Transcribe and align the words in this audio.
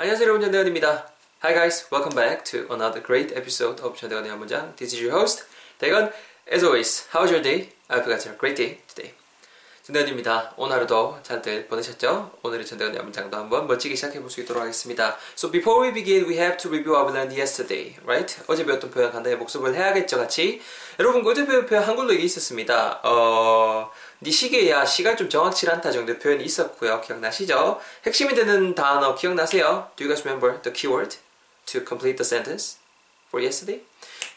안녕하세요 0.00 0.28
여러분 0.28 0.42
전대건입니다. 0.42 1.12
Hi 1.42 1.54
guys, 1.54 1.88
welcome 1.90 2.14
back 2.14 2.44
to 2.44 2.72
another 2.72 3.02
great 3.04 3.34
episode 3.34 3.82
of 3.82 3.98
전대건의 3.98 4.30
한 4.30 4.38
문장. 4.38 4.76
This 4.76 4.94
is 4.94 5.02
your 5.02 5.18
host, 5.18 5.44
대건. 5.78 6.12
As 6.46 6.64
always, 6.64 7.08
how's 7.10 7.32
your 7.32 7.42
day? 7.42 7.72
I 7.88 7.98
hope 7.98 8.06
you 8.06 8.14
guys 8.14 8.24
had 8.24 8.34
a 8.34 8.38
great 8.38 8.54
day 8.54 8.78
today. 8.86 9.14
전대건입니다. 9.83 10.53
오늘 10.55 10.77
하루도 10.77 11.19
잘들 11.23 11.67
보내셨죠? 11.67 12.31
오늘의 12.41 12.65
전대건의 12.65 12.99
한 12.99 13.05
문장도 13.05 13.35
한번 13.35 13.67
멋지게 13.67 13.95
시작해 13.95 14.17
볼 14.21 14.29
수 14.29 14.39
있도록 14.39 14.61
하겠습니다. 14.63 15.17
So 15.35 15.51
before 15.51 15.85
we 15.85 15.93
begin, 15.93 16.23
we 16.23 16.37
have 16.37 16.55
to 16.55 16.71
review 16.71 16.95
we 16.95 17.11
learned 17.11 17.37
yesterday, 17.37 17.93
right? 18.05 18.41
어제 18.47 18.65
배웠던 18.65 18.91
표현 18.91 19.11
간단히 19.11 19.37
복습을 19.37 19.75
해야겠죠, 19.75 20.15
같이? 20.19 20.61
여러분, 20.99 21.27
어제 21.27 21.45
배운 21.45 21.65
표현 21.65 21.83
한글로 21.83 22.13
얘기 22.13 22.23
있었습니다. 22.23 23.01
어... 23.03 23.91
네 24.19 24.31
시계야 24.31 24.85
시간 24.85 25.17
좀 25.17 25.27
정확치 25.27 25.67
않다 25.67 25.91
정도의 25.91 26.17
표현이 26.17 26.45
있었고요. 26.45 27.01
기억나시죠? 27.01 27.81
핵심이 28.05 28.33
되는 28.33 28.73
단어 28.73 29.13
기억나세요? 29.15 29.91
Do 29.97 30.05
you 30.05 30.15
guys 30.15 30.23
remember 30.25 30.61
the 30.61 30.73
keyword 30.73 31.17
to 31.65 31.83
complete 31.85 32.15
the 32.15 32.25
sentence 32.25 32.77
for 33.27 33.43
yesterday? 33.43 33.83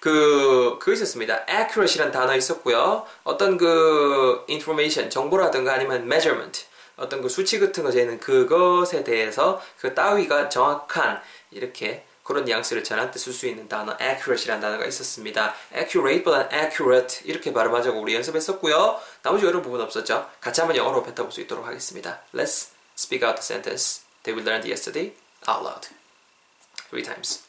그, 0.00 0.76
그거 0.78 0.92
있었습니다. 0.92 1.44
accurate이란 1.48 2.12
단어 2.12 2.36
있었고요. 2.36 3.06
어떤 3.24 3.56
그 3.56 4.44
information, 4.48 5.10
정보라든가 5.10 5.74
아니면 5.74 6.02
measurement, 6.02 6.66
어떤 6.96 7.22
그 7.22 7.28
수치 7.28 7.58
같은 7.60 7.82
거 7.82 7.90
재는 7.90 8.20
그것에 8.20 9.04
대해서 9.04 9.60
그 9.78 9.94
따위가 9.94 10.48
정확한 10.48 11.20
이렇게 11.50 12.04
그런 12.22 12.44
뉘앙스를 12.44 12.82
전할 12.82 13.10
때 13.12 13.18
쓸 13.20 13.32
수 13.32 13.46
있는 13.46 13.68
단어 13.68 13.96
accurate이라는 14.00 14.60
단어가 14.60 14.84
있었습니다. 14.86 15.54
accurate보다는 15.72 16.48
accurate 16.52 17.20
이렇게 17.24 17.52
발음하자고 17.52 18.00
우리 18.00 18.14
연습했었고요. 18.16 19.00
나머지 19.22 19.46
어려운 19.46 19.62
부분 19.62 19.80
없었죠? 19.80 20.28
같이 20.40 20.60
한번 20.60 20.76
영어로 20.76 21.04
뱉어볼 21.04 21.30
수 21.30 21.40
있도록 21.42 21.66
하겠습니다. 21.66 22.20
Let's 22.34 22.70
speak 22.98 23.24
out 23.24 23.40
the 23.40 23.44
sentence 23.44 24.02
that 24.24 24.34
we 24.34 24.42
learned 24.42 24.68
yesterday 24.68 25.14
out 25.48 25.62
loud. 25.62 25.88
Three 26.90 27.04
times. 27.04 27.45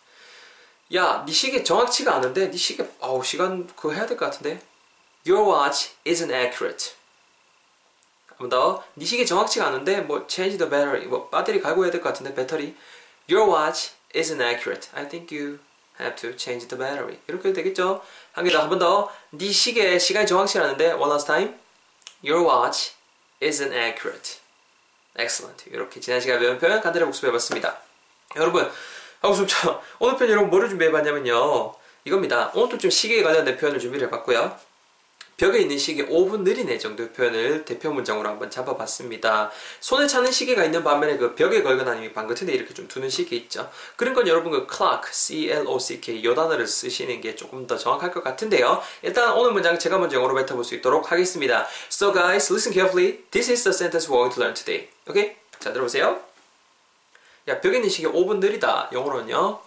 야, 0.96 1.24
네 1.26 1.34
시계 1.34 1.64
정확치가 1.64 2.16
않은데 2.16 2.50
네 2.50 2.58
시계 2.58 2.90
아우 3.02 3.24
시간 3.24 3.68
그거 3.76 3.92
해야 3.92 4.06
될 4.06 4.18
것 4.18 4.26
같은데. 4.26 4.62
Your 5.28 5.46
watch 5.50 5.92
isn't 6.06 6.32
accurate. 6.34 6.94
한번 8.28 8.50
더. 8.50 8.84
네 8.94 9.06
시계 9.06 9.26
정확치가 9.26 9.68
않은데 9.68 10.02
뭐 10.02 10.26
change 10.28 10.58
the 10.58 10.70
battery 10.70 11.06
뭐 11.08 11.30
배터리 11.30 11.60
갈고 11.60 11.84
해야 11.84 11.92
될 11.92 12.02
것 12.02 12.10
같은데 12.10 12.34
배터리. 12.34 12.76
Your 13.30 13.50
watch 13.52 13.92
isn't 14.16 14.42
accurate. 14.42 14.90
I 14.94 15.08
think 15.10 15.36
you 15.36 15.60
have 16.00 16.16
to 16.22 16.38
change 16.38 16.68
the 16.70 16.78
battery. 16.80 17.18
이렇게 17.28 17.50
해도 17.50 17.58
되겠죠? 17.58 18.02
한 18.32 18.46
개 18.46 18.52
더, 18.52 18.60
한 18.62 18.70
번 18.70 18.80
더. 18.80 19.12
네 19.32 19.52
시계 19.52 20.00
시간이 20.00 20.26
정확치 20.26 20.58
않은데 20.60 20.94
one 20.94 21.10
last 21.12 21.28
time. 21.28 21.56
Your 22.24 22.46
watch 22.48 22.94
isn't 23.42 23.74
accurate. 23.74 24.40
Excellent. 25.20 25.66
이렇게 25.70 26.00
지난 26.00 26.22
시간에 26.22 26.40
배운 26.40 26.58
표현 26.60 26.80
간단히 26.80 27.06
복습해봤습니다. 27.06 27.82
여러분, 28.36 28.72
하고 29.22 29.36
싶죠? 29.36 29.82
오늘 30.00 30.18
편 30.18 30.30
여러분 30.30 30.50
뭐를 30.50 30.70
준비해봤냐면요. 30.70 31.74
이겁니다. 32.06 32.52
오늘도 32.54 32.78
좀 32.78 32.90
시계에 32.90 33.24
관련된 33.24 33.58
표현을 33.58 33.80
준비를 33.80 34.08
해봤고요. 34.08 34.68
벽에 35.38 35.60
있는 35.60 35.78
시계 35.78 36.04
5분 36.08 36.42
느리네 36.42 36.80
정도의 36.80 37.14
표현을 37.14 37.64
대표 37.64 37.92
문장으로 37.92 38.28
한번 38.28 38.50
잡아봤습니다. 38.50 39.52
손에 39.80 40.08
차는 40.08 40.32
시계가 40.32 40.64
있는 40.64 40.84
반면에 40.84 41.16
그 41.18 41.36
벽에 41.36 41.62
걸거나 41.62 41.92
아니면 41.92 42.12
방 42.14 42.26
같은 42.26 42.48
데 42.48 42.54
이렇게 42.54 42.74
좀 42.74 42.88
두는 42.88 43.08
시계 43.08 43.36
있죠. 43.36 43.70
그런 43.96 44.16
건 44.16 44.28
여러분 44.28 44.52
그 44.52 44.66
clock, 44.66 45.12
C-L-O-C-K 45.14 46.24
요 46.24 46.34
단어를 46.34 46.66
쓰시는 46.66 47.22
게 47.22 47.36
조금 47.36 47.68
더 47.68 47.78
정확할 47.78 48.12
것 48.12 48.24
같은데요. 48.24 48.82
일단 49.04 49.34
오늘 49.34 49.52
문장 49.52 49.78
제가 49.78 50.00
먼저 50.00 50.18
영어로 50.18 50.34
뱉어볼 50.34 50.64
수 50.64 50.74
있도록 50.74 51.12
하겠습니다. 51.12 51.68
So 51.92 52.12
guys, 52.12 52.52
listen 52.52 52.74
carefully. 52.74 53.24
This 53.30 53.52
is 53.52 53.64
the 53.64 53.76
sentence 53.76 54.10
we're 54.10 54.18
going 54.18 54.34
to 54.34 54.42
learn 54.42 54.56
today. 54.56 54.90
Okay? 55.08 55.38
자, 55.60 55.72
들어보세요. 55.72 56.27
야, 57.49 57.61
벽에 57.61 57.77
있는 57.77 57.89
시계 57.89 58.09
5분 58.09 58.39
느리다. 58.39 58.91
영어로는요. 58.93 59.63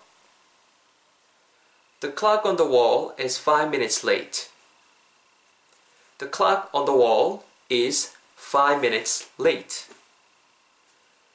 The 2.00 2.16
clock 2.16 2.46
on 2.46 2.56
the 2.58 2.70
wall 2.70 3.16
is 3.20 3.40
5 3.40 3.68
minutes 3.70 4.06
late. 4.06 4.50
The 6.18 6.32
clock 6.32 6.70
on 6.74 6.86
the 6.86 6.98
wall 6.98 7.44
is 7.70 8.14
5 8.38 8.80
minutes 8.80 9.28
late. 9.40 9.88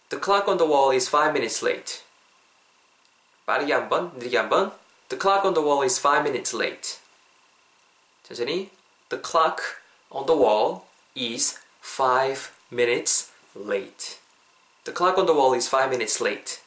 The 0.09 0.21
clock 0.21 0.49
on 0.49 0.59
the 0.59 0.67
wall 0.67 0.95
is 0.95 1.09
5 1.09 1.31
minutes 1.31 1.65
late. 1.65 2.03
빠르게 3.47 3.73
한 3.73 3.89
번, 3.89 4.13
느리게 4.17 4.39
한 4.39 4.49
번. 4.49 4.73
The 5.09 5.21
clock 5.21 5.45
on 5.45 5.55
the 5.55 5.67
wall 5.67 5.85
is 5.85 6.01
5 6.01 6.23
minutes 6.23 6.55
late. 6.57 7.01
천천히. 8.23 8.71
The 9.09 9.21
clock 9.21 9.61
on 10.11 10.27
the 10.27 10.39
wall 10.39 10.87
is 11.17 11.59
5 11.83 12.53
minutes 12.71 13.33
late. 13.55 14.21
The 14.86 14.96
clock 14.96 15.20
on 15.20 15.26
the 15.26 15.38
wall 15.38 15.56
is 15.56 15.68
5 15.68 15.88
minutes 15.90 16.24
late. 16.24 16.60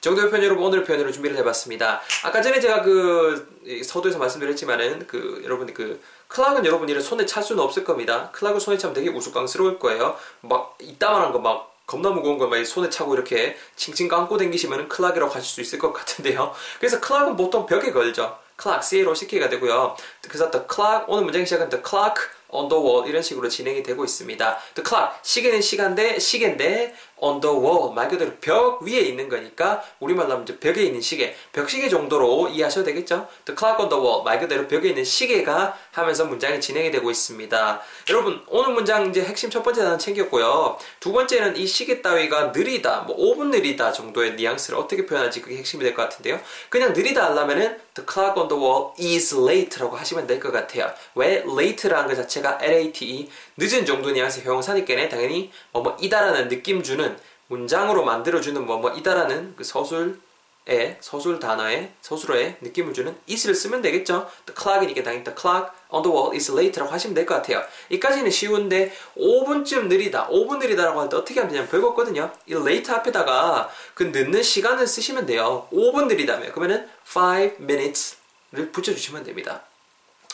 정도의 0.00 0.30
표현 0.30 0.44
여러분 0.44 0.64
오늘 0.64 0.84
표현으로 0.84 1.12
준비를 1.12 1.36
해봤습니다. 1.38 2.00
아까 2.24 2.40
전에 2.40 2.60
제가 2.60 2.82
그 2.82 3.82
서두에서 3.84 4.18
말씀드렸지만은 4.18 5.06
그 5.06 5.40
여러분들 5.44 5.74
그 5.74 6.00
클락은 6.28 6.64
여러분이 6.64 7.00
손에 7.00 7.26
찰 7.26 7.42
수는 7.42 7.62
없을 7.62 7.84
겁니다. 7.84 8.30
클락을 8.32 8.60
손에 8.60 8.78
차면 8.78 8.94
되게 8.94 9.08
우스꽝스러울 9.10 9.78
거예요. 9.78 10.16
막 10.40 10.76
이따만한 10.80 11.32
거 11.32 11.38
막 11.38 11.72
겁나 11.86 12.10
무거운 12.10 12.38
거막 12.38 12.64
손에 12.64 12.88
차고 12.88 13.14
이렇게 13.14 13.56
칭칭 13.76 14.08
감고 14.08 14.38
댕기시면 14.38 14.88
클락이라고 14.88 15.30
하실 15.30 15.44
수 15.44 15.60
있을 15.60 15.78
것 15.78 15.92
같은데요. 15.92 16.54
그래서 16.80 17.00
클락은 17.00 17.36
보통 17.36 17.66
벽에 17.66 17.92
걸죠. 17.92 18.38
클락, 18.56 18.84
C-L-O-C-K가 18.84 19.48
되고요. 19.48 19.96
그래서 20.26 20.50
the 20.50 20.64
clock, 20.72 21.04
오늘 21.08 21.24
문장의 21.24 21.46
시작은 21.46 21.68
the 21.68 21.82
clock 21.86 22.14
on 22.52 22.68
the 22.68 22.82
wall 22.82 23.08
이런 23.08 23.22
식으로 23.22 23.48
진행이 23.48 23.82
되고 23.82 24.04
있습니다. 24.04 24.58
The 24.74 24.84
clock, 24.86 25.18
시계는 25.22 25.60
시간대, 25.60 26.18
시계인데 26.18 26.94
on 27.16 27.40
the 27.40 27.56
wall 27.56 27.94
말 27.94 28.08
그대로 28.08 28.32
벽 28.40 28.82
위에 28.82 28.98
있는 29.00 29.28
거니까 29.28 29.82
우리말로 30.00 30.32
하면 30.32 30.44
벽에 30.44 30.82
있는 30.82 31.00
시계, 31.00 31.34
벽시계 31.52 31.88
정도로 31.88 32.48
이해하셔도 32.48 32.84
되겠죠? 32.86 33.28
The 33.44 33.56
clock 33.56 33.80
on 33.80 33.88
the 33.88 34.02
wall 34.02 34.24
말 34.24 34.38
그대로 34.40 34.66
벽에 34.66 34.88
있는 34.88 35.04
시계가 35.04 35.76
하면서 35.92 36.24
문장이 36.24 36.60
진행이 36.60 36.90
되고 36.90 37.10
있습니다. 37.10 37.80
여러분 38.10 38.42
오늘 38.48 38.74
문장 38.74 39.08
이제 39.08 39.22
핵심 39.22 39.50
첫 39.50 39.62
번째 39.62 39.82
단어 39.84 39.96
챙겼고요. 39.96 40.78
두 41.00 41.12
번째는 41.12 41.56
이 41.56 41.66
시계 41.66 42.02
따위가 42.02 42.52
느리다, 42.54 43.02
뭐 43.06 43.16
5분 43.16 43.50
느리다 43.50 43.92
정도의 43.92 44.34
뉘앙스를 44.34 44.78
어떻게 44.78 45.06
표현할지 45.06 45.40
그게 45.40 45.56
핵심이 45.56 45.82
될 45.84 45.92
것 45.94 46.02
같은데요. 46.02 46.40
그냥 46.70 46.92
느리다 46.92 47.30
하려면은 47.30 47.78
the 47.94 48.06
clock 48.06 48.40
on 48.40 48.48
the 48.48 48.60
wall 48.60 48.92
is 48.98 49.34
late라고 49.34 49.96
하시면 49.96 50.26
될 50.26 50.40
것 50.40 50.52
같아요. 50.52 50.90
왜 51.14 51.44
late라는 51.46 52.08
것 52.08 52.14
자체가 52.16 52.58
late 52.62 53.28
늦은 53.56 53.84
정도 53.84 54.10
뉘앙스 54.10 54.40
형용사니까 54.40 55.08
당연히 55.08 55.50
뭐뭐 55.72 55.96
이다라는 56.00 56.48
느낌 56.48 56.82
주는 56.82 57.16
문장으로 57.48 58.04
만들어주는 58.04 58.64
뭐뭐 58.64 58.92
이다라는 58.92 59.54
그 59.56 59.64
서술 59.64 60.20
의 60.66 60.96
서술 61.00 61.40
단어의 61.40 61.92
서술어의 62.02 62.58
느낌을 62.60 62.94
주는 62.94 63.18
is를 63.28 63.52
쓰면 63.52 63.82
되겠죠. 63.82 64.30
The 64.46 64.54
clock이니까 64.56 65.02
당연히 65.02 65.24
the 65.24 65.36
clock 65.36 65.72
on 65.90 66.04
the 66.04 66.16
wall 66.16 66.32
is 66.32 66.52
late라고 66.52 66.92
하시면 66.92 67.14
될 67.14 67.26
것 67.26 67.34
같아요. 67.34 67.64
이까지는 67.88 68.30
쉬운데 68.30 68.92
5분쯤 69.16 69.88
느리다, 69.88 70.28
5분 70.28 70.58
느리다라고 70.58 71.00
할 71.00 71.08
때 71.08 71.16
어떻게 71.16 71.40
하면 71.40 71.50
되냐면 71.50 71.68
별거 71.68 71.88
없거든요. 71.88 72.30
이 72.46 72.52
late 72.52 72.94
앞에다가 72.94 73.70
그 73.94 74.04
늦는 74.04 74.42
시간을 74.44 74.86
쓰시면 74.86 75.26
돼요. 75.26 75.66
5분 75.72 76.06
느리다면 76.06 76.52
그러면은 76.52 76.88
5 77.12 77.20
minutes를 77.60 78.70
붙여주시면 78.70 79.24
됩니다. 79.24 79.62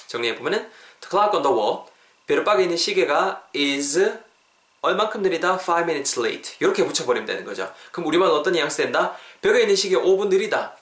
정리해 0.09 0.37
보면은 0.37 0.69
the 1.00 1.09
clock 1.10 1.34
on 1.34 1.43
the 1.43 1.56
wall 1.56 1.84
벼룩박에 2.27 2.65
있는 2.65 2.77
시계가 2.77 3.49
is 3.56 4.21
얼만큼 4.81 5.22
느리다? 5.22 5.55
5 5.56 5.83
minutes 5.83 6.21
late. 6.21 6.56
이렇게 6.61 6.84
붙여버리면 6.84 7.27
되는 7.27 7.44
거죠. 7.44 7.72
그럼 7.91 8.06
우리말로 8.06 8.37
어떤 8.37 8.53
뉘앙스 8.53 8.77
된다? 8.78 9.16
벽에 9.41 9.62
있는 9.62 9.75
시계 9.75 9.97
5분 9.97 10.28
느리다. 10.28 10.77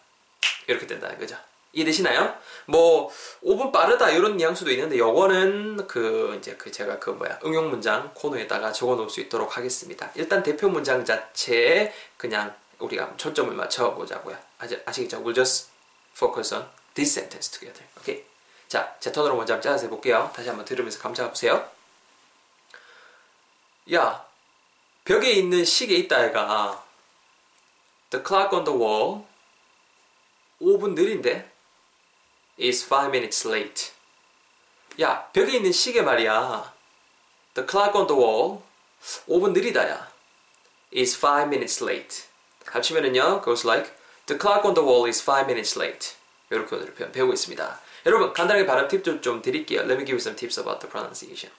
이렇게 0.66 0.86
된다는 0.86 1.18
거죠. 1.18 1.36
이해되시나요? 1.72 2.34
뭐 2.66 3.10
5분 3.44 3.70
빠르다 3.70 4.10
이런 4.10 4.36
뉘앙스도 4.36 4.70
있는데 4.72 4.98
요거는 4.98 5.86
그 5.86 6.36
이제 6.38 6.54
그 6.56 6.72
제가 6.72 6.98
그 6.98 7.10
뭐야 7.10 7.38
응용 7.44 7.70
문장 7.70 8.10
코너에다가 8.14 8.72
적어 8.72 8.96
놓을 8.96 9.10
수 9.10 9.20
있도록 9.20 9.56
하겠습니다. 9.56 10.10
일단 10.14 10.42
대표 10.42 10.68
문장 10.68 11.04
자체에 11.04 11.92
그냥 12.16 12.54
우리가 12.78 13.14
초점을 13.16 13.54
맞춰 13.54 13.94
보자고요. 13.94 14.36
아시, 14.58 14.78
아시겠죠? 14.84 15.22
We'll 15.22 15.34
just 15.34 15.68
focus 16.14 16.54
on 16.54 16.66
this 16.94 17.18
sentence 17.18 17.50
together. 17.50 17.86
오케이. 18.00 18.24
자, 18.68 18.94
제 18.98 19.12
턴으로 19.12 19.36
먼저 19.36 19.54
한번 19.54 19.72
짜서 19.72 19.84
해볼게요. 19.84 20.30
다시 20.34 20.48
한번 20.48 20.64
들으면서 20.64 20.98
감상해 20.98 21.30
보세요. 21.30 21.75
야, 23.92 24.26
벽에 25.04 25.30
있는 25.30 25.64
시계 25.64 25.94
있다 25.96 26.26
애가 26.26 26.84
The 28.10 28.24
clock 28.26 28.56
on 28.56 28.64
the 28.64 28.76
wall 28.76 29.24
5분 30.60 30.94
느린데 30.94 31.50
is 32.60 32.84
5 32.84 33.08
minutes 33.08 33.46
late. 33.46 33.92
야, 35.00 35.28
벽에 35.32 35.56
있는 35.56 35.70
시계 35.70 36.02
말이야. 36.02 36.74
The 37.54 37.68
clock 37.68 37.96
on 37.96 38.06
the 38.06 38.20
wall 38.20 38.62
5분 39.28 39.52
느리다야. 39.52 40.10
is 40.92 41.16
5 41.16 41.46
minutes 41.46 41.84
late. 41.84 42.24
합치면은요, 42.64 43.42
goes 43.42 43.66
like 43.66 43.92
The 44.26 44.40
clock 44.40 44.66
on 44.66 44.74
the 44.74 44.84
wall 44.84 45.06
is 45.06 45.22
5 45.22 45.44
minutes 45.44 45.78
late. 45.78 46.16
이렇게 46.50 46.74
오늘 46.74 46.92
표현 46.94 47.12
배우고 47.12 47.32
있습니다. 47.32 47.80
여러분 48.06 48.32
간단하게 48.32 48.66
발음 48.66 48.88
팁 48.88 49.04
좀 49.04 49.42
드릴게요. 49.42 49.80
Let 49.82 49.94
me 49.94 50.04
give 50.04 50.14
you 50.14 50.20
some 50.20 50.36
tips 50.36 50.58
about 50.58 50.80
the 50.80 50.90
pronunciation. 50.90 51.52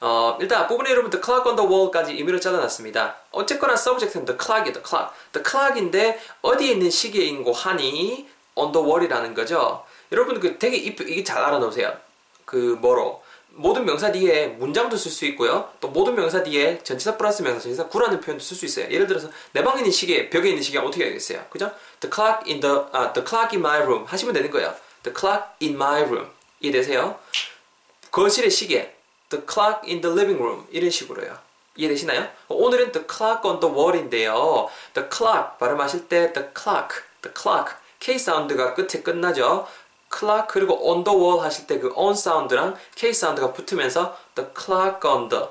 어, 0.00 0.36
일단 0.40 0.62
앞부분에 0.62 0.90
여러분 0.90 1.10
the 1.10 1.22
clock 1.22 1.48
on 1.48 1.56
the 1.56 1.68
wall까지 1.68 2.14
임의로 2.16 2.38
잘라놨습니다. 2.40 3.16
어쨌거나 3.30 3.74
subject는 3.74 4.26
the 4.26 4.38
clock이에요. 4.38 4.72
the 4.72 4.84
clock. 4.86 5.14
the 5.32 5.44
clock인데 5.44 6.20
어디에 6.42 6.72
있는 6.72 6.90
시계인고 6.90 7.52
하니 7.52 8.28
on 8.54 8.72
the 8.72 8.84
wall이라는 8.84 9.34
거죠. 9.34 9.84
여러분 10.12 10.38
그 10.40 10.58
되게 10.58 10.76
이게 10.76 11.24
잘 11.24 11.38
알아놓으세요. 11.42 11.96
그 12.44 12.78
뭐로 12.80 13.22
모든 13.50 13.86
명사 13.86 14.12
뒤에 14.12 14.48
문장도 14.48 14.96
쓸 14.96 15.10
수 15.10 15.24
있고요. 15.26 15.70
또 15.80 15.88
모든 15.88 16.14
명사 16.14 16.42
뒤에 16.42 16.82
전치사 16.82 17.16
플러스 17.16 17.42
명사, 17.42 17.60
전치사 17.60 17.88
구라는 17.88 18.20
표현도 18.20 18.44
쓸 18.44 18.56
수 18.56 18.66
있어요. 18.66 18.90
예를 18.90 19.06
들어서 19.06 19.28
내 19.52 19.64
방에 19.64 19.78
있는 19.78 19.90
시계, 19.90 20.28
벽에 20.28 20.50
있는 20.50 20.62
시계 20.62 20.78
어떻게 20.78 21.04
해야겠어요? 21.04 21.44
그죠? 21.48 21.72
The 22.00 22.12
clock 22.14 22.44
in 22.46 22.60
the 22.60 22.84
uh, 22.94 23.12
the 23.14 23.26
clock 23.26 23.56
in 23.56 23.60
my 23.60 23.80
room 23.80 24.04
하시면 24.04 24.34
되는 24.34 24.50
거예요. 24.50 24.74
The 25.02 25.14
clock 25.18 25.44
in 25.62 25.74
my 25.74 26.02
room 26.02 26.28
이해되세요? 26.60 27.18
거실의 28.10 28.50
시계 28.50 28.95
The 29.28 29.44
clock 29.44 29.80
in 29.86 30.00
the 30.00 30.14
living 30.14 30.40
room 30.40 30.66
이런 30.70 30.90
식으로요. 30.90 31.38
이해되시나요? 31.76 32.28
오늘은 32.48 32.92
the 32.92 33.06
clock 33.06 33.48
on 33.48 33.60
the 33.60 33.74
wall인데요. 33.74 34.68
the 34.94 35.08
clock 35.10 35.58
발음하실 35.58 36.08
때 36.08 36.32
the 36.32 36.48
clock, 36.56 37.02
the 37.22 37.34
clock 37.34 37.74
K 37.98 38.18
사운드가 38.18 38.74
끝에 38.74 39.02
끝나죠. 39.02 39.66
clock 40.12 40.48
그리고 40.48 40.78
on 40.88 41.04
the 41.04 41.18
wall 41.18 41.40
하실 41.42 41.66
때 41.66 41.78
그 41.78 41.92
on 41.96 42.14
사운드랑 42.14 42.76
K 42.94 43.12
사운드가 43.12 43.52
붙으면서 43.52 44.16
the 44.34 44.48
clock 44.56 45.08
on 45.08 45.28
the 45.28 45.48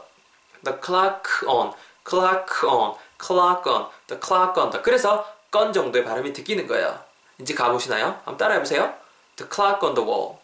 the 0.64 0.78
clock 0.84 1.28
on 1.46 1.74
clock 2.08 2.66
on 2.66 2.96
clock 3.20 3.70
on 3.70 3.88
the 4.08 4.20
clock 4.24 4.62
on 4.62 4.72
the 4.72 4.82
그래서 4.82 5.28
건 5.52 5.72
정도의 5.74 6.04
발음이 6.04 6.32
느끼는 6.32 6.68
거예요. 6.68 7.00
이제 7.40 7.54
가보시나요? 7.54 8.22
한번 8.24 8.38
따라해 8.38 8.60
보세요. 8.60 8.94
the 9.36 9.50
clock 9.54 9.86
on 9.86 9.94
the 9.94 10.10
wall 10.10 10.40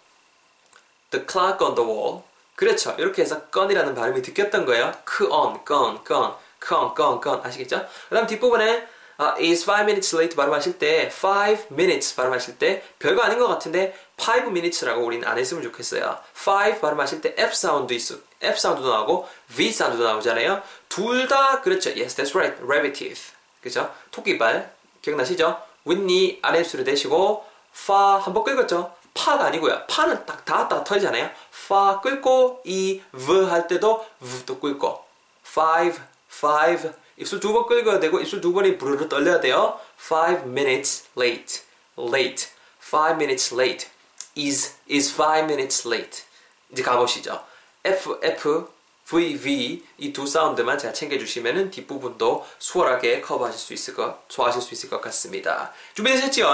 the 1.11 1.25
clock 1.25 1.65
on 1.65 1.75
the 1.75 1.87
wall 1.89 2.23
그렇죠. 2.55 2.95
이렇게 2.99 3.21
해서 3.23 3.41
건이라는 3.45 3.95
발음이 3.95 4.21
느꼈던 4.21 4.65
거예요. 4.65 4.93
크 5.03 5.27
on, 5.29 5.63
건, 5.65 6.03
건, 6.03 6.35
건, 6.59 6.93
건, 6.93 7.19
건 7.19 7.41
아시겠죠? 7.43 7.87
그 8.09 8.15
다음 8.15 8.27
뒷부분에 8.27 8.87
uh, 9.19 9.43
is 9.43 9.67
5 9.67 9.81
minutes 9.81 10.15
late 10.15 10.35
발음하실 10.35 10.77
때5 10.77 11.71
minutes 11.71 12.15
발음하실 12.15 12.57
때 12.59 12.83
별거 12.99 13.21
아닌 13.21 13.39
것 13.39 13.47
같은데 13.47 13.95
5 14.17 14.49
minutes라고 14.49 15.03
우리는 15.03 15.27
안 15.27 15.37
했으면 15.37 15.63
좋겠어요. 15.63 16.17
5 16.35 16.79
발음하실 16.81 17.21
때 17.21 17.35
F 17.37 17.55
사운드 17.55 17.93
있어. 17.93 18.15
F 18.41 18.59
사운드도 18.59 18.89
나오고 18.89 19.27
V 19.55 19.71
사운드도 19.71 20.03
나오잖아요. 20.03 20.61
둘 20.89 21.27
다 21.27 21.61
그렇죠. 21.61 21.89
Yes, 21.91 22.15
that's 22.15 22.35
right. 22.35 22.61
Rabbit 22.63 22.93
teeth. 22.93 23.31
그죠? 23.61 23.91
토끼발 24.11 24.71
기억나시죠? 25.01 25.61
윗니 25.85 26.39
아랫수를 26.41 26.83
대시고 26.85 27.45
파 27.87 28.17
한번 28.17 28.43
긁었죠? 28.43 28.93
파가 29.13 29.45
아니고요. 29.45 29.85
파는 29.87 30.25
딱 30.25 30.45
닿았다가 30.45 30.83
터지잖아요. 30.83 31.29
파 31.71 32.01
긁고 32.01 32.63
이 32.65 33.01
v 33.11 33.45
할 33.45 33.67
때도 33.67 34.05
v도 34.19 34.59
긁고 34.59 35.05
five, 35.45 35.99
five 36.29 36.91
입술 37.17 37.39
두번 37.39 37.65
긁어야 37.65 37.99
되고 37.99 38.19
입술 38.19 38.41
두 38.41 38.51
번이 38.51 38.77
부르르 38.77 39.07
떨려야 39.07 39.39
돼요. 39.39 39.79
five 39.97 40.47
minutes 40.49 41.07
late, 41.17 41.63
late, 41.97 42.49
five 42.81 43.15
minutes 43.15 43.53
late 43.53 43.89
is 44.37 44.75
is 44.89 45.13
five 45.13 45.45
minutes 45.45 45.87
late. 45.87 46.23
이제 46.71 46.83
가보시죠. 46.83 47.43
F 47.85 48.19
F 48.21 48.67
V 49.11 49.37
V 49.37 49.85
이 49.97 50.13
두 50.13 50.25
사운드만 50.25 50.77
잘 50.77 50.93
챙겨주시면은 50.93 51.69
뒷부분도 51.69 52.47
수월하게 52.59 53.19
커버하실 53.19 53.59
수 53.59 53.73
있을 53.73 53.93
것, 53.93 54.23
소화하실 54.29 54.61
수 54.61 54.73
있을 54.73 54.89
것 54.89 55.01
같습니다. 55.01 55.73
준비되셨죠? 55.95 56.47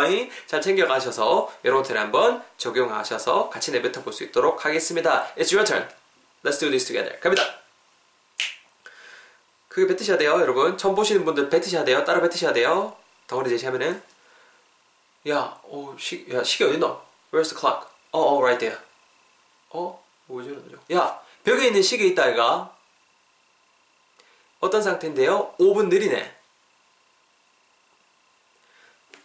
잘 0.47 0.59
챙겨가셔서 0.59 1.53
여러분들 1.63 1.95
한번 1.97 2.43
적용하셔서 2.57 3.49
같이 3.49 3.71
내뱉어 3.71 4.03
볼 4.03 4.11
수 4.11 4.23
있도록 4.23 4.65
하겠습니다. 4.65 5.27
It's 5.35 5.53
your 5.53 5.63
turn. 5.63 5.87
Let's 6.43 6.59
do 6.59 6.69
this 6.69 6.85
together. 6.87 7.19
갑니다. 7.19 7.43
그게 9.67 9.93
뱉으셔야 9.93 10.17
돼요, 10.17 10.39
여러분. 10.41 10.75
처음 10.79 10.95
보시는 10.95 11.23
분들 11.25 11.49
뱉으셔야 11.49 11.83
돼요. 11.85 12.03
따라 12.03 12.19
뱉으셔야 12.21 12.53
돼요. 12.53 12.97
덩어리 13.27 13.49
제시하면은 13.51 14.01
야, 15.29 15.59
어, 15.63 15.95
시, 15.99 16.25
야, 16.33 16.43
시계 16.43 16.65
어딨노? 16.65 17.01
Where's 17.31 17.49
the 17.49 17.59
clock? 17.59 17.87
어, 18.11 18.19
어, 18.19 18.39
right 18.41 18.59
there. 18.59 18.81
어? 19.69 20.03
뭐지? 20.25 20.57
야, 20.93 21.21
벽에 21.47 21.67
있는 21.67 21.81
시계 21.81 22.07
있다 22.07 22.27
이가 22.31 22.77
어떤 24.59 24.83
상태인데요? 24.83 25.55
5분 25.57 25.87
느리네. 25.87 26.35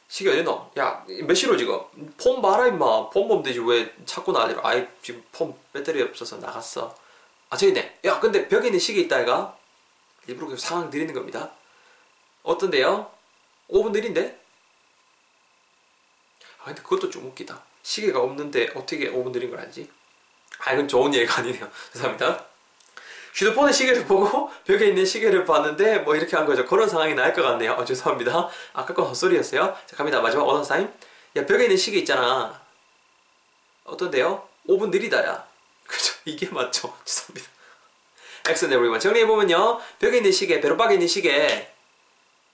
시계 0.06 0.30
어디노? 0.30 0.70
야, 0.78 1.04
몇 1.24 1.34
시로 1.34 1.56
지금? 1.56 1.80
폰 2.16 2.40
봐라, 2.40 2.68
임마. 2.68 3.10
폰 3.10 3.26
보면 3.26 3.42
되지. 3.42 3.58
왜 3.58 3.92
자꾸 4.04 4.30
나가지? 4.30 4.54
아이, 4.62 4.86
지금 5.02 5.24
폰 5.32 5.58
배터리 5.72 6.00
없어서 6.00 6.36
나갔어. 6.36 6.94
아, 7.50 7.56
저기 7.56 7.70
있네. 7.70 7.98
야, 8.04 8.20
근데 8.20 8.46
벽에 8.46 8.68
있는 8.68 8.78
시계 8.78 9.00
있다, 9.00 9.22
이가 9.22 9.58
일부러 10.28 10.46
계속 10.50 10.64
상황 10.64 10.90
느리는 10.90 11.12
겁니다. 11.12 11.50
어떤데요? 12.44 13.10
5분 13.68 13.90
느린데? 13.90 14.40
아, 16.60 16.64
근데 16.66 16.82
그것도 16.82 17.10
좀 17.10 17.26
웃기다. 17.26 17.64
시계가 17.82 18.20
없는데 18.20 18.68
어떻게 18.76 19.10
5분 19.10 19.32
느린 19.32 19.50
걸 19.50 19.58
알지? 19.58 19.90
아, 20.64 20.72
이건 20.72 20.86
좋은 20.86 21.12
예가 21.14 21.38
아니네요. 21.38 21.68
죄송합니다. 21.92 22.44
휴대폰의 23.34 23.72
시계를 23.72 24.04
보고 24.04 24.50
벽에 24.64 24.86
있는 24.88 25.04
시계를 25.04 25.44
봤는데 25.44 25.98
뭐 26.00 26.14
이렇게 26.14 26.36
한 26.36 26.46
거죠. 26.46 26.64
그런 26.66 26.88
상황이 26.88 27.14
나을 27.14 27.32
것 27.32 27.42
같네요. 27.42 27.72
어, 27.72 27.84
죄송합니다. 27.84 28.48
아까 28.72 28.94
건 28.94 29.06
헛소리였어요. 29.06 29.76
자, 29.86 29.96
갑니다. 29.96 30.20
마지막 30.20 30.46
원어 30.46 30.62
사인. 30.62 30.92
야, 31.36 31.46
벽에 31.46 31.64
있는 31.64 31.76
시계 31.76 31.98
있잖아. 31.98 32.60
어떤데요? 33.84 34.46
5분 34.68 34.90
느리다야. 34.90 35.46
그죠? 35.86 36.14
이게 36.24 36.48
맞죠? 36.48 36.94
죄송합니다. 37.04 37.50
Excellent 38.48 38.74
everyone. 38.74 39.00
정리해보면요. 39.00 39.80
벽에 39.98 40.18
있는 40.18 40.32
시계, 40.32 40.60
배로박에 40.60 40.94
있는 40.94 41.08
시계. 41.08 41.72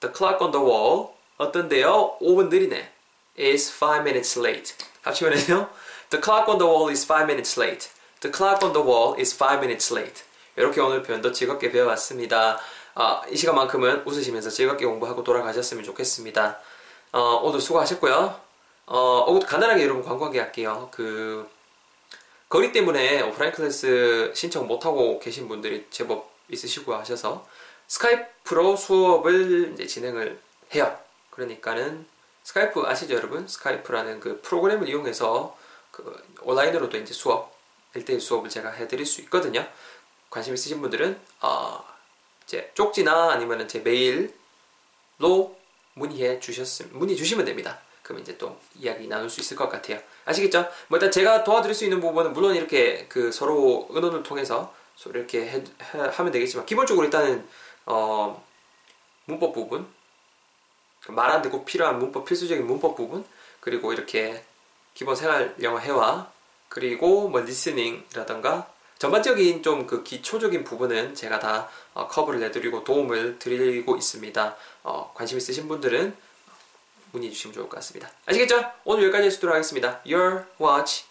The 0.00 0.14
clock 0.14 0.40
on 0.40 0.52
the 0.52 0.64
wall. 0.64 1.08
어떤데요? 1.38 2.18
5분 2.20 2.48
느리네. 2.48 2.92
is 3.38 3.72
5 3.72 4.00
minutes 4.00 4.38
late. 4.38 4.74
합치면은요. 5.02 5.70
The 6.10 6.22
clock 6.22 6.48
on 6.48 6.58
the 6.58 6.70
wall 6.70 6.90
is 6.90 7.06
5 7.06 7.24
minutes 7.24 7.58
late. 7.60 7.97
The 8.20 8.32
clock 8.34 8.64
on 8.64 8.72
the 8.72 8.84
wall 8.84 9.18
is 9.18 9.36
5 9.36 9.58
minutes 9.58 9.92
late. 9.94 10.24
이렇게 10.56 10.80
오늘 10.80 11.02
표현도 11.02 11.30
즐겁게 11.32 11.70
배워봤습니다. 11.70 12.58
아, 12.94 13.22
이 13.30 13.36
시간만큼은 13.36 14.02
웃으시면서 14.06 14.50
즐겁게 14.50 14.86
공부하고 14.86 15.22
돌아가셨으면 15.22 15.84
좋겠습니다. 15.84 16.58
어, 17.12 17.40
오늘 17.44 17.60
수고하셨고요. 17.60 18.40
어, 18.86 19.38
간단하게 19.46 19.84
여러분 19.84 20.02
관광기 20.02 20.38
할게요. 20.38 20.88
그, 20.90 21.48
거리 22.48 22.72
때문에 22.72 23.22
오프라인 23.22 23.52
클래스 23.52 24.32
신청 24.34 24.66
못하고 24.66 25.20
계신 25.20 25.46
분들이 25.46 25.86
제법 25.90 26.32
있으시고 26.48 26.94
하셔서 26.94 27.46
스카이프로 27.86 28.74
수업을 28.74 29.74
이제 29.74 29.86
진행을 29.86 30.40
해요. 30.74 30.98
그러니까는 31.30 32.06
스카이프 32.42 32.80
아시죠 32.80 33.14
여러분? 33.14 33.46
스카이프라는 33.46 34.20
그 34.20 34.40
프로그램을 34.42 34.88
이용해서 34.88 35.56
그 35.90 36.20
온라인으로도 36.40 36.96
이제 36.96 37.12
수업 37.12 37.57
1대1 37.94 38.20
수업을 38.20 38.50
제가 38.50 38.70
해드릴 38.70 39.06
수 39.06 39.20
있거든요. 39.22 39.66
관심 40.30 40.54
있으신 40.54 40.80
분들은 40.80 41.18
어, 41.40 41.84
제 42.46 42.70
쪽지나 42.74 43.32
아니면 43.32 43.66
제 43.68 43.80
메일로 43.80 44.28
문의해 45.94 46.40
주셨으면 46.40 46.98
문의 46.98 47.16
주시면 47.16 47.44
됩니다. 47.44 47.80
그럼 48.02 48.22
이제 48.22 48.38
또 48.38 48.58
이야기 48.74 49.06
나눌 49.06 49.28
수 49.28 49.40
있을 49.40 49.56
것 49.56 49.68
같아요. 49.68 50.00
아시겠죠? 50.24 50.68
뭐 50.88 50.96
일단 50.96 51.10
제가 51.10 51.44
도와드릴 51.44 51.74
수 51.74 51.84
있는 51.84 52.00
부분은 52.00 52.32
물론 52.32 52.54
이렇게 52.54 53.06
그 53.08 53.30
서로 53.32 53.86
의논을 53.90 54.22
통해서 54.22 54.74
이렇게 55.06 55.46
해, 55.46 55.62
하면 55.92 56.32
되겠지만 56.32 56.66
기본적으로 56.66 57.04
일단은 57.04 57.46
어, 57.86 58.44
문법 59.26 59.52
부분 59.52 59.86
말안 61.08 61.42
듣고 61.42 61.64
필요한 61.64 61.98
문법 61.98 62.24
필수적인 62.24 62.66
문법 62.66 62.96
부분 62.96 63.24
그리고 63.60 63.92
이렇게 63.92 64.42
기본 64.94 65.14
생활 65.14 65.54
영어 65.62 65.78
회화 65.78 66.30
그리고 66.68 67.28
뭐 67.28 67.40
리스닝이라던가 67.40 68.68
전반적인 68.98 69.62
좀 69.62 69.86
그 69.86 70.02
기초적인 70.02 70.64
부분은 70.64 71.14
제가 71.14 71.38
다 71.38 71.68
어, 71.94 72.08
커버를 72.08 72.42
해드리고 72.42 72.84
도움을 72.84 73.38
드리고 73.38 73.96
있습니다. 73.96 74.56
어, 74.82 75.12
관심 75.14 75.38
있으신 75.38 75.68
분들은 75.68 76.16
문의 77.12 77.30
주시면 77.32 77.54
좋을 77.54 77.68
것 77.68 77.76
같습니다. 77.76 78.10
아시겠죠? 78.26 78.70
오늘 78.84 79.04
여기까지 79.04 79.26
해주도록 79.26 79.54
하겠습니다. 79.54 80.00
Your 80.04 80.44
watch 80.60 81.04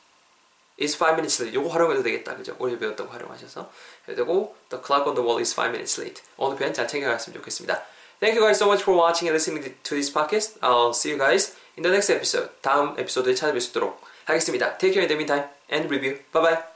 is 0.79 0.95
5 0.95 1.13
minutes 1.13 1.41
late. 1.41 1.57
요거 1.57 1.69
활용해도 1.69 2.03
되겠다. 2.03 2.35
그죠? 2.35 2.55
오늘 2.59 2.77
배웠던 2.77 3.07
거 3.07 3.13
활용하셔서 3.13 3.71
해도 4.07 4.15
되고 4.15 4.55
The 4.69 4.83
clock 4.85 5.07
on 5.07 5.15
the 5.15 5.25
wall 5.25 5.39
is 5.39 5.53
5 5.57 5.69
minutes 5.69 5.99
late. 5.99 6.21
오늘 6.37 6.57
표현 6.57 6.73
잘 6.73 6.87
챙겨갔으면 6.87 7.39
좋겠습니다. 7.39 7.81
Thank 8.19 8.37
you 8.37 8.41
guys 8.45 8.57
so 8.57 8.67
much 8.67 8.83
for 8.83 8.99
watching 8.99 9.29
and 9.29 9.33
listening 9.33 9.63
to 9.81 9.95
this 9.95 10.11
podcast. 10.13 10.59
I'll 10.61 10.91
see 10.93 11.13
you 11.13 11.17
guys 11.17 11.55
in 11.77 11.83
the 11.83 11.89
next 11.89 12.11
episode. 12.11 12.51
다음 12.61 12.93
에피소드에 12.99 13.33
찾아뵐 13.33 13.61
수 13.61 13.69
있도록 13.71 14.01
하겠습니다. 14.26 14.78
Take 14.78 14.94
care 14.94 15.02
in 15.02 15.08
the 15.08 15.16
meantime 15.16 15.48
and 15.70 15.88
review. 15.88 16.18
Bye 16.32 16.42
bye. 16.42 16.75